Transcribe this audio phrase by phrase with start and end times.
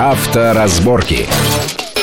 [0.00, 1.28] Авторазборки.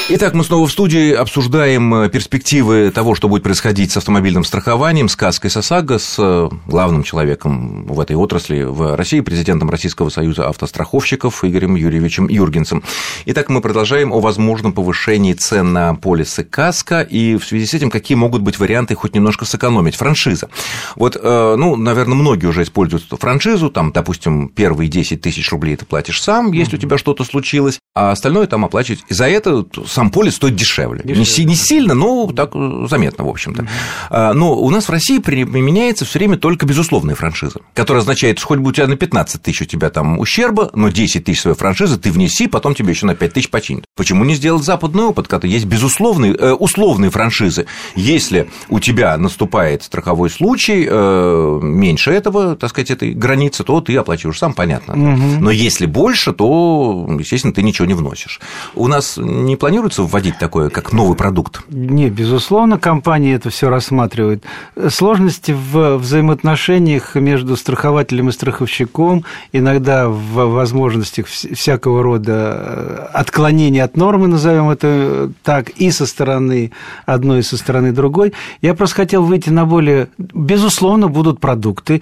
[0.09, 5.09] Итак, мы снова в студии обсуждаем э, перспективы того, что будет происходить с автомобильным страхованием,
[5.09, 10.47] с Каской Сосаго, с э, главным человеком в этой отрасли в России, президентом Российского союза
[10.47, 12.83] автостраховщиков Игорем Юрьевичем Юргенсом.
[13.25, 17.89] Итак, мы продолжаем о возможном повышении цен на полисы Каска и в связи с этим,
[17.89, 19.97] какие могут быть варианты хоть немножко сэкономить.
[19.97, 20.47] Франшиза.
[20.95, 25.83] Вот, э, ну, наверное, многие уже используют франшизу, там, допустим, первые 10 тысяч рублей ты
[25.83, 29.03] платишь сам, если у тебя что-то случилось, а остальное там оплачивать.
[29.09, 29.65] И за это
[29.97, 31.01] сам полис стоит дешевле.
[31.03, 31.45] дешевле.
[31.45, 32.51] Не, не сильно, но так
[32.87, 33.63] заметно, в общем-то.
[33.63, 34.33] Угу.
[34.37, 38.59] Но у нас в России применяется все время только безусловная франшиза, которая означает, что хоть
[38.59, 41.97] бы у тебя на 15 тысяч у тебя там ущерба, но 10 тысяч своей франшизы
[41.97, 43.85] ты внеси, потом тебе еще на 5 тысяч починят.
[43.95, 47.65] Почему не сделать западный опыт, когда есть безусловные, э, условные франшизы?
[47.95, 53.97] Если у тебя наступает страховой случай, э, меньше этого, так сказать, этой границы, то ты
[53.97, 54.93] оплачиваешь сам, понятно.
[54.93, 55.39] Угу.
[55.39, 58.39] Но если больше, то, естественно, ты ничего не вносишь.
[58.75, 61.61] У нас не планируется вводить такое, как новый продукт?
[61.69, 64.43] Не, безусловно, компании это все рассматривают.
[64.89, 73.97] Сложности в взаимоотношениях между страхователем и страховщиком, иногда в возможностях всякого рода э, отклонений от
[73.97, 76.71] нормы, назовем это так, и со стороны
[77.05, 78.33] одной, и со стороны другой.
[78.61, 80.09] Я просто хотел выйти на более...
[80.17, 82.01] Безусловно, будут продукты.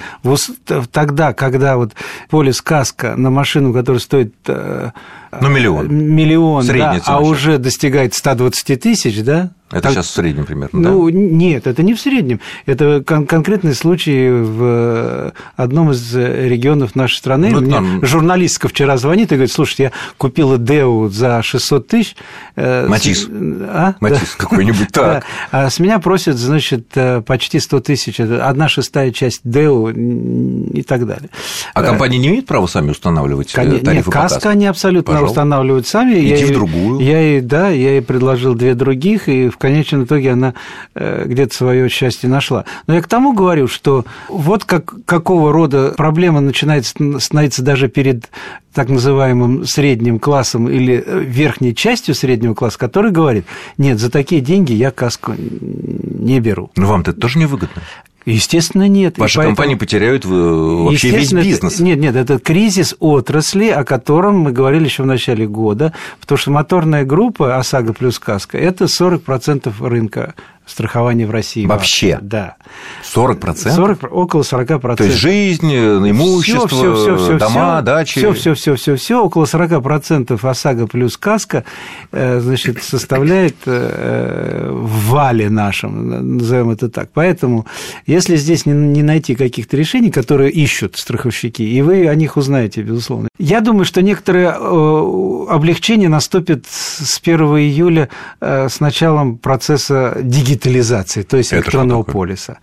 [0.91, 1.93] Тогда, когда вот
[2.29, 4.91] полис каска на машину, которая стоит э,
[5.41, 5.93] ну, миллион.
[5.93, 11.11] Миллион, да, а уже достигает 120 тысяч, да, это так, сейчас в среднем примерно, ну,
[11.11, 11.17] да?
[11.17, 12.39] нет, это не в среднем.
[12.65, 17.49] Это кон- конкретный случай в одном из регионов нашей страны.
[17.51, 18.05] Ну, Мне там...
[18.05, 22.15] журналистка вчера звонит и говорит, слушайте, я купила Деу за 600 тысяч.
[22.55, 23.27] Э, Матис.
[23.27, 23.95] А?
[23.99, 24.43] Матис да.
[24.45, 25.25] какой-нибудь, так.
[25.51, 28.21] А с меня просят, значит, э, почти 100 тысяч.
[28.21, 31.29] Это одна шестая часть Деу и так далее.
[31.73, 33.79] А компании не имеют права сами устанавливать э, Кон...
[33.81, 35.31] тарифы Нет, каска они абсолютно Пожалуйста.
[35.41, 36.13] устанавливают сами.
[36.13, 36.99] Иди я в другую.
[36.99, 40.53] Я да, я ей предложил две других, и в конечном итоге она
[40.93, 42.65] э, где-то свое счастье нашла.
[42.85, 48.29] Но я к тому говорю, что вот как, какого рода проблема начинает становиться даже перед
[48.73, 53.45] так называемым средним классом или э, верхней частью среднего класса, который говорит,
[53.77, 56.69] нет, за такие деньги я каску не беру.
[56.75, 57.81] Но вам-то это тоже невыгодно.
[58.25, 59.17] Естественно, нет.
[59.17, 59.55] Ваши поэтому...
[59.55, 61.79] компании потеряют вообще весь бизнес.
[61.79, 66.51] Нет, нет, это кризис отрасли, о котором мы говорили еще в начале года, потому что
[66.51, 70.33] моторная группа ОСАГО плюс КАСКО– это 40% рынка
[70.65, 71.65] страхования в России.
[71.65, 72.19] Вообще?
[72.21, 72.55] Да.
[73.03, 73.71] 40%?
[73.71, 74.95] 40, около 40%.
[74.95, 78.19] То есть жизнь, имущество, всё, всё, всё, дома, всё, дачи?
[78.19, 81.63] Все, все, все, все, все, около 40% ОСАГО плюс КАСКО
[82.11, 87.09] э, значит, составляет э, в вале нашем, назовем это так.
[87.13, 87.65] Поэтому,
[88.07, 93.27] если здесь не найти каких-то решений, которые ищут страховщики, и вы о них узнаете, безусловно.
[93.37, 98.09] Я думаю, что некоторое э, облегчение наступит с 1 июля
[98.39, 102.57] с началом процесса дигитализации дигитализации, то есть электронного полиса.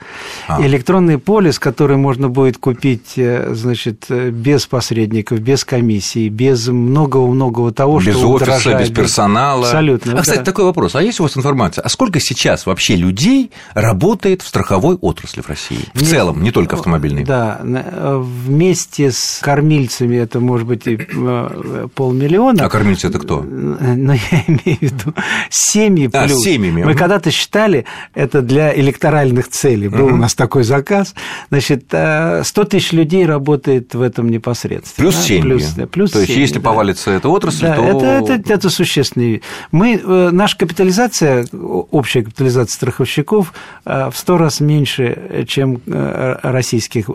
[0.49, 0.65] А.
[0.65, 7.99] Электронный полис, который можно будет купить, э, значит, без посредников, без комиссии, без многого-многого того,
[7.99, 8.89] без что офиса, удорожает.
[8.89, 9.67] без персонала.
[9.67, 10.19] Абсолютно.
[10.19, 10.45] А, кстати, да.
[10.45, 10.95] такой вопрос.
[10.95, 15.49] А есть у вас информация, а сколько сейчас вообще людей работает в страховой отрасли в
[15.49, 15.85] России?
[15.95, 17.25] В Вместе, целом, не только автомобильной.
[17.25, 17.61] Да.
[17.63, 22.65] Вместе с кормильцами это может быть и э, полмиллиона.
[22.65, 23.43] А кормильцы это кто?
[23.43, 25.15] Ну, я имею в виду
[25.51, 26.43] семьи а, плюс.
[26.43, 26.85] семьями.
[26.85, 27.82] Мы когда-то считали,
[28.15, 29.89] это для электоральных целей.
[29.89, 30.15] Был угу.
[30.15, 31.15] у нас такой заказ.
[31.49, 35.11] Значит, 100 э, тысяч людей работает в этом непосредственно.
[35.11, 35.43] Плюс 7.
[35.43, 36.61] Плюс, плюс то есть, если да.
[36.61, 37.83] повалится эта отрасль, да, то...
[37.83, 39.43] Это, это, это существенный...
[39.71, 43.53] Мы, э, наша капитализация, общая капитализация страховщиков
[43.85, 47.11] э, в 100 раз меньше, чем российских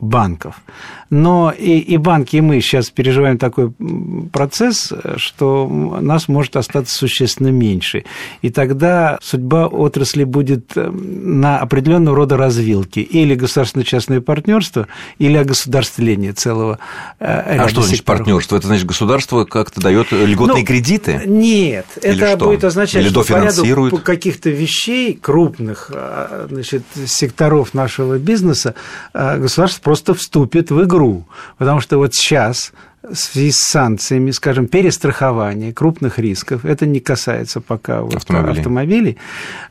[0.00, 0.60] банков.
[1.10, 3.72] Но и, и банки, и мы сейчас переживаем такой
[4.32, 8.04] процесс, что нас может остаться существенно меньше.
[8.42, 13.00] И тогда судьба отрасли будет э, на определенного рода развилке.
[13.02, 16.78] Или государственно-частное партнерство, или огосударствление целого
[17.20, 18.18] э, А что значит секторов.
[18.18, 18.56] партнерство?
[18.56, 21.22] Это значит, государство как-то дает льготные ну, кредиты?
[21.26, 22.46] Нет, или это что?
[22.46, 28.74] будет означать, или что по ряду каких-то вещей крупных а, значит, секторов нашего бизнеса
[29.12, 31.26] государство просто вступит в игру.
[31.58, 32.72] Потому что вот сейчас
[33.10, 38.58] в связи с санкциями, скажем, перестрахования крупных рисков, это не касается пока вот автомобилей.
[38.58, 39.18] автомобилей,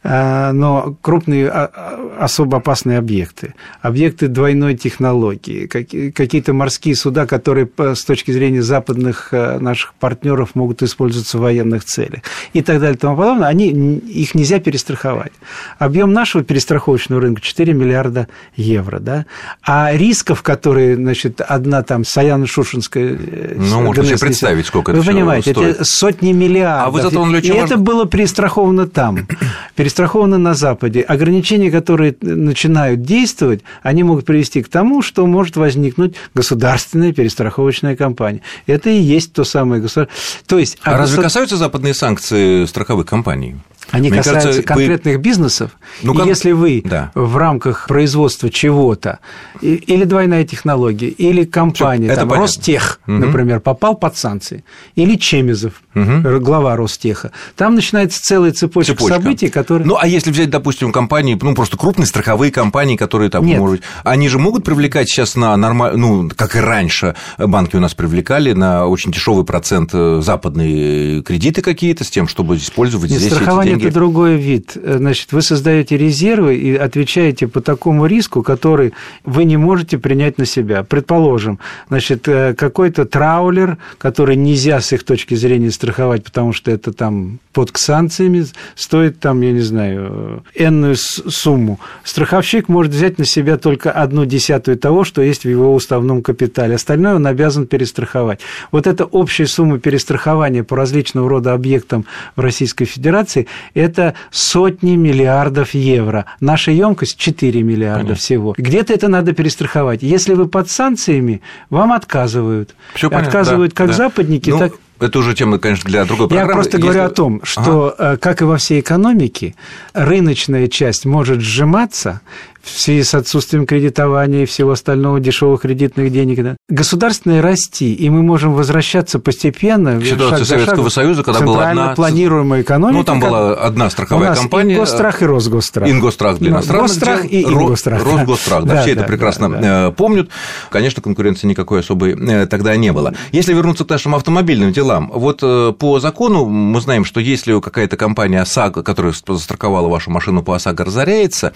[0.03, 7.69] а, но крупные а, а, особо опасные объекты, объекты двойной технологии, какие-то морские суда, которые
[7.77, 12.21] с точки зрения западных наших партнеров могут использоваться в военных целях
[12.53, 15.31] и так далее и тому подобное, они, их нельзя перестраховать.
[15.79, 19.25] Объем нашего перестраховочного рынка 4 миллиарда евро, да?
[19.61, 25.07] а рисков, которые, значит, одна там Саяна-Шушинская э, ну, можно себе представить, сколько Вы это
[25.07, 25.75] понимаете, стоит.
[25.75, 26.87] это сотни миллиардов.
[26.87, 29.27] А вы зато, он и это было перестраховано там,
[29.75, 31.01] перестраховано на Западе.
[31.01, 38.41] Ограничения, которые начинают действовать, они могут привести к тому, что может возникнуть государственная перестраховочная компания.
[38.67, 40.15] Это и есть то самое государство.
[40.47, 41.23] То есть, а, а разве государ...
[41.25, 43.55] касаются западные санкции страховых компаний?
[43.91, 45.21] Они Мне касаются кажется, конкретных вы...
[45.21, 45.71] бизнесов.
[46.01, 47.11] Ну, и если вы да.
[47.13, 49.19] в рамках производства чего-то,
[49.61, 53.17] или двойная технология, или компания, Всё, там, Ростех, угу.
[53.17, 54.63] например, попал под санкции,
[54.95, 56.39] или Чемизов, угу.
[56.39, 59.15] глава Ростеха, там начинается целая цепочка Цепочка.
[59.15, 59.87] событий, которые...
[59.87, 63.59] Ну, а если взять, допустим, компании, ну, просто крупные страховые компании, которые там, Нет.
[63.59, 67.79] может быть, они же могут привлекать сейчас на нормально, ну, как и раньше банки у
[67.79, 73.19] нас привлекали на очень дешевый процент э, западные кредиты какие-то с тем, чтобы использовать Нет,
[73.19, 73.85] здесь эти деньги.
[73.85, 74.75] это другой вид.
[74.75, 78.93] Значит, вы создаете резервы и отвечаете по такому риску, который
[79.23, 80.83] вы не можете принять на себя.
[80.83, 81.59] Предположим,
[81.89, 87.39] значит, э, какой-то траулер, который нельзя с их точки зрения страховать, потому что это там
[87.51, 88.45] под санкциями,
[88.75, 91.79] стоит там, я не знаю, энную сумму.
[92.05, 96.75] Страховщик может взять на себя только одну десятую того, что есть в его уставном капитале.
[96.75, 98.39] Остальное он обязан перестраховать.
[98.71, 102.05] Вот эта общая сумма перестрахования по различного рода объектам
[102.37, 106.25] в Российской Федерации это сотни миллиардов евро.
[106.39, 108.15] Наша емкость 4 миллиарда Понятно.
[108.15, 108.55] всего.
[108.57, 110.01] Где-то это надо перестраховать.
[110.01, 112.73] Если вы под санкциями, вам отказывают.
[112.95, 113.93] Всё отказывают да, как да.
[113.93, 116.51] западники, ну, так это уже тема, конечно, для другой программы.
[116.51, 116.81] Я просто Если...
[116.81, 118.13] говорю о том, что, ага.
[118.13, 119.55] Э, как и во всей экономике,
[119.93, 122.21] рыночная часть может сжиматься,
[122.63, 126.43] в связи с отсутствием кредитования и всего остального дешевых кредитных денег.
[126.43, 126.57] Да.
[126.69, 130.03] Государственное расти, и мы можем возвращаться постепенно.
[130.03, 131.93] Ситуация Советского Союза, когда была одна...
[131.93, 132.97] планируемая экономика.
[132.97, 134.75] Ну, там была одна страховая у нас компания.
[134.75, 135.89] Ингосстрах и Росгосстрах.
[135.89, 138.03] Ингосстрах для иностранных Госстрах и Ингосстрах.
[138.03, 139.91] Росгосстрах, да, да, все да, это прекрасно да, да.
[139.91, 140.29] помнят.
[140.69, 143.13] Конечно, конкуренции никакой особой э, тогда не было.
[143.31, 147.97] Если вернуться к нашим автомобильным делам, вот э, по закону мы знаем, что если какая-то
[147.97, 151.53] компания ОСАГО, которая застраховала вашу машину по ОСАГО, разоряется,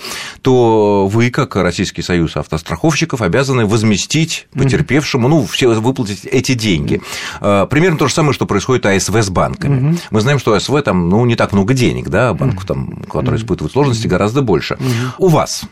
[0.47, 7.01] то вы, как Российский союз автостраховщиков, обязаны возместить потерпевшему, ну, все выплатить эти деньги.
[7.41, 9.89] А, примерно то же самое, что происходит АСВ с банками.
[9.89, 9.97] Угу.
[10.11, 13.73] Мы знаем, что АСВ там, ну, не так много денег, да, банку там, который испытывает
[13.73, 14.75] сложности, гораздо больше.
[14.75, 15.25] Угу.
[15.25, 15.65] У вас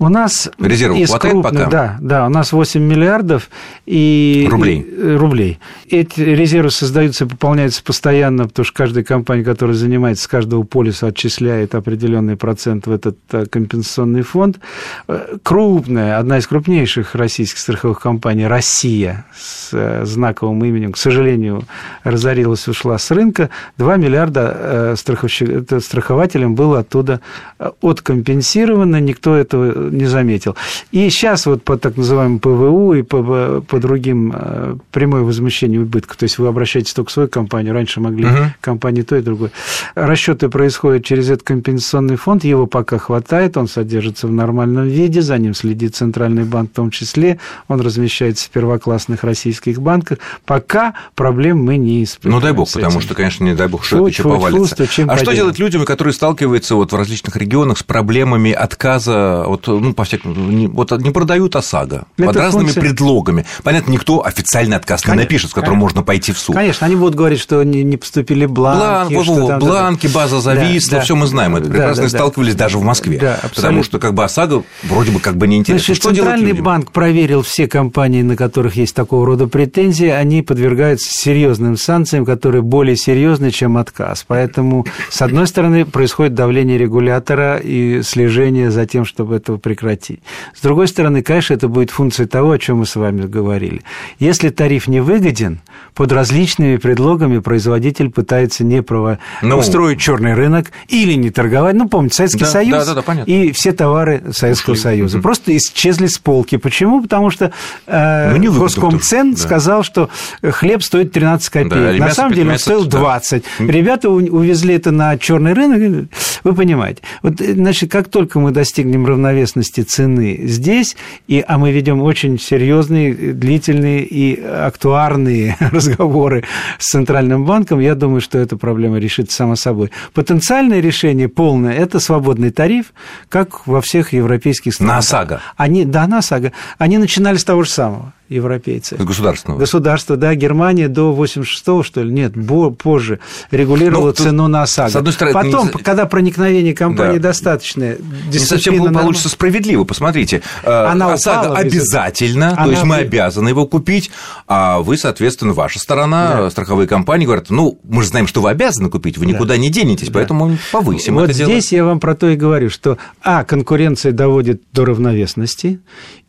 [0.00, 1.70] у нас резервов из хватает крупных, пока?
[1.70, 3.50] Да, да, у нас 8 миллиардов
[3.84, 4.80] и рублей.
[4.80, 5.58] И, рублей.
[5.90, 11.08] Эти резервы создаются и пополняются постоянно, потому что каждая компания, которая занимается, с каждого полиса
[11.08, 14.60] отчисляет определенный процент в этот э, компенсационный фонд.
[15.08, 21.64] Э, крупная, одна из крупнейших российских страховых компаний, Россия, с э, знаковым именем, к сожалению,
[22.04, 23.50] разорилась, ушла с рынка.
[23.78, 27.20] 2 миллиарда страхователям было оттуда
[27.58, 30.56] откомпенсировано, никто этого не заметил.
[30.92, 36.16] И сейчас вот по так называемому ПВУ и по, по другим э, прямое возмещение убытков,
[36.16, 38.52] то есть вы обращаетесь только в свою компанию, раньше могли угу.
[38.60, 39.50] компании то и другое.
[39.94, 45.38] Расчеты происходят через этот компенсационный фонд, его пока хватает, он содержится в нормальном виде, за
[45.38, 47.38] ним следит Центральный банк в том числе,
[47.68, 50.18] он размещается в первоклассных российских банках.
[50.44, 52.36] Пока проблем мы не испытываем.
[52.36, 54.76] Ну, дай бог, потому что, конечно, не дай бог, что это еще повалится.
[54.76, 55.20] Фу, а поделать?
[55.20, 60.04] что делать людям, которые сталкиваются вот в различных регионах с проблемами отказа от ну, по
[60.04, 62.80] всякому, не, вот не продают ОСАГО Это под разными функция...
[62.80, 63.46] предлогами.
[63.62, 65.84] Понятно, никто официальный отказ конечно, не напишет, с которым конечно.
[65.84, 66.54] можно пойти в суд.
[66.54, 69.14] Конечно, они будут говорить, что не, не поступили бланки.
[69.14, 72.54] Бланк, что там, бланки, база зависла, да, все мы знаем, это прекрасно да, да, сталкивались
[72.54, 72.64] да.
[72.64, 73.18] даже в Москве.
[73.18, 75.84] Да, потому что как бы ОСАГО вроде бы как бы неинтересно.
[75.84, 81.10] Значит, что Центральный банк проверил все компании, на которых есть такого рода претензии, они подвергаются
[81.10, 84.24] серьезным санкциям, которые более серьезны, чем отказ.
[84.26, 90.20] Поэтому, с одной стороны, происходит давление регулятора и слежение за тем, чтобы этого прекратить.
[90.54, 93.82] С другой стороны, конечно, это будет функция того, о чем мы с вами говорили.
[94.20, 95.58] Если тариф не выгоден,
[95.94, 99.18] под различными предлогами производитель пытается не прово...
[99.42, 99.58] ну...
[99.58, 101.74] устроить черный рынок или не торговать.
[101.74, 104.82] Ну, помните, Советский да, Союз да, да, да, и все товары Советского Ушли.
[104.84, 105.16] Союза.
[105.18, 105.22] Угу.
[105.24, 106.56] Просто исчезли с полки.
[106.56, 107.02] Почему?
[107.02, 107.50] Потому что
[107.88, 109.36] э, ну, Госкомцен да.
[109.36, 110.10] сказал, что
[110.44, 111.98] хлеб стоит 13 копеек.
[111.98, 113.44] Да, На самом деле он стоил 20.
[113.58, 113.64] Да.
[113.64, 116.08] Ребята увезли это на черный рынок.
[116.44, 117.02] Вы понимаете.
[117.22, 120.96] Вот, значит, как только мы достигнем равновесности цены здесь,
[121.26, 126.44] и, а мы ведем очень серьезные, длительные и актуарные разговоры
[126.78, 129.90] с Центральным банком, я думаю, что эта проблема решится само собой.
[130.14, 132.92] Потенциальное решение полное– это свободный тариф,
[133.28, 134.94] как во всех европейских странах.
[134.94, 135.40] На ОСАГО?
[135.56, 136.52] Они, да, на ОСАГО.
[136.78, 138.12] Они начинали с того же самого.
[138.28, 138.96] Европейцы.
[138.96, 139.58] Государственного.
[139.58, 142.34] Государство, да, Германия до 86-го, что ли, нет,
[142.78, 143.20] позже
[143.50, 144.90] регулировала ну, цену на ОСАГО.
[144.90, 145.72] С одной стороны, Потом, не...
[145.82, 147.28] когда проникновение компании да.
[147.30, 147.98] достаточное,
[148.30, 148.94] Не совсем норм...
[148.94, 150.42] получится справедливо, посмотрите.
[150.62, 152.64] Э, Она ОСАГО обязательно, Она...
[152.64, 154.10] то есть мы обязаны его купить,
[154.46, 156.50] а вы, соответственно, ваша сторона, да.
[156.50, 159.56] страховые компании говорят, ну, мы же знаем, что вы обязаны купить, вы никуда да.
[159.56, 161.78] не денетесь, поэтому повысим вот это здесь дело.
[161.78, 165.80] я вам про то и говорю, что, а, конкуренция доводит до равновесности,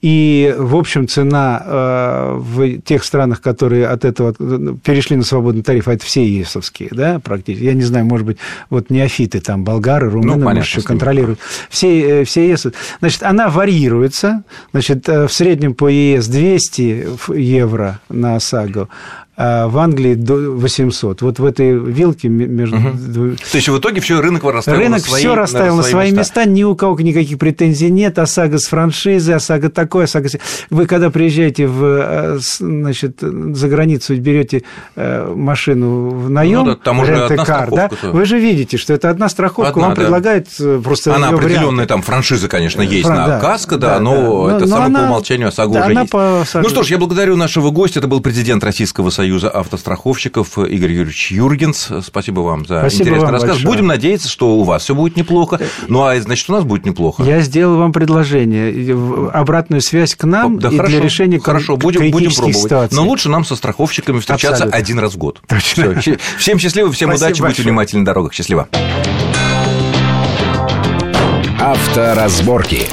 [0.01, 1.88] и, в общем, цена э,
[2.37, 4.33] в тех странах, которые от этого
[4.83, 8.37] перешли на свободный тариф, а это все ЕСовские, да, практически, я не знаю, может быть,
[8.69, 12.67] вот неофиты, там, болгары, румыны, ну, понятно, может, еще контролируют, все, э, все ЕС,
[12.99, 18.89] значит, она варьируется, значит, э, в среднем по ЕС 200 евро на ОСАГО,
[19.41, 21.21] а в Англии до 800.
[21.21, 22.75] Вот в этой вилке между...
[22.75, 23.37] Угу.
[23.49, 26.41] То есть в итоге все рынок расставил Рынок свои, все расставил на, на свои места.
[26.41, 28.19] места, ни у кого никаких претензий нет.
[28.19, 30.27] ОСАГО с франшизы, ОСАГО такой, ОСАГО...
[30.69, 34.63] Вы когда приезжаете в, э, значит, за границу и берете
[34.97, 38.91] э, машину в наем, ну, да, там уже одна кар, да, вы же видите, что
[38.91, 40.01] это одна страховка, одна, вам да.
[40.01, 41.15] предлагают э, просто...
[41.15, 44.57] Она определенная там франшиза, конечно, есть Фран, на да, каско, да, да но да.
[44.57, 46.11] это но, самое но по умолчанию ОСАГО да, уже есть.
[46.11, 46.43] По...
[46.55, 51.31] Ну что ж, я благодарю нашего гостя, это был президент Российского союза автостраховщиков Игорь Юрьевич
[51.31, 51.89] Юргенс.
[52.03, 53.51] Спасибо вам за Спасибо интересный вам рассказ.
[53.51, 53.67] Большое.
[53.67, 55.59] Будем надеяться, что у вас все будет неплохо.
[55.87, 57.23] Ну а значит, у нас будет неплохо.
[57.23, 62.11] Я сделал вам предложение, обратную связь к нам да, и хорошо, для решения хорошо, будем,
[62.11, 62.57] будем пробовать.
[62.57, 62.95] Ситуаций.
[62.95, 64.77] Но лучше нам со страховщиками встречаться Абсолютно.
[64.77, 65.41] один раз в год.
[65.47, 65.99] Точно.
[65.99, 66.17] Всё.
[66.37, 67.49] Всем счастливо, всем Спасибо удачи, большое.
[67.49, 68.33] будьте внимательны на дорогах.
[68.33, 68.67] Счастливо.
[71.59, 72.87] Авторазборки.